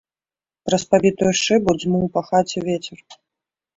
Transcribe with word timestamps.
Праз 0.69 0.85
пабітую 0.93 1.33
шыбу 1.41 1.71
дзьмуў 1.81 2.05
па 2.17 2.21
хаце 2.31 2.59
вецер. 2.71 2.99